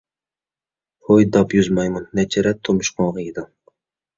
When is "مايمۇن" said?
1.81-2.07